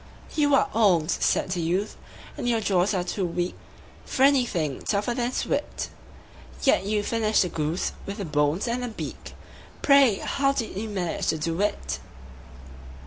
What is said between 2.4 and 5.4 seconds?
your jaws are too weak For anything tougher than